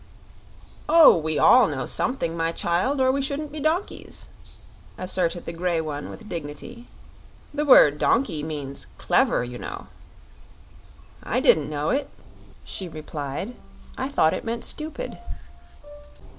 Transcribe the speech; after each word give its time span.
"Oh, 0.89 1.15
we 1.15 1.37
all 1.37 1.67
know 1.67 1.85
something, 1.85 2.35
my 2.35 2.51
child, 2.51 2.99
or 2.99 3.11
we 3.11 3.21
shouldn't 3.21 3.51
be 3.51 3.59
donkeys," 3.59 4.29
asserted 4.97 5.45
the 5.45 5.53
grey 5.53 5.79
one, 5.79 6.09
with 6.09 6.27
dignity. 6.27 6.87
"The 7.53 7.65
word 7.65 7.99
'donkey' 7.99 8.41
means 8.41 8.87
'clever,' 8.97 9.43
you 9.43 9.59
know." 9.59 9.85
"I 11.21 11.39
didn't 11.39 11.69
know 11.69 11.91
it," 11.91 12.09
she 12.63 12.89
replied. 12.89 13.55
"I 13.95 14.09
thought 14.09 14.33
it 14.33 14.43
meant 14.43 14.65
'stupid'." 14.65 15.19